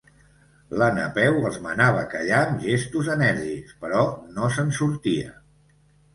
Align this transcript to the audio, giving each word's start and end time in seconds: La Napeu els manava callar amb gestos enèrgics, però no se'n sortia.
La 0.81 0.85
Napeu 0.95 1.37
els 1.49 1.59
manava 1.65 2.05
callar 2.13 2.39
amb 2.47 2.65
gestos 2.65 3.11
enèrgics, 3.17 3.77
però 3.85 4.03
no 4.41 4.51
se'n 4.59 4.75
sortia. 4.81 5.39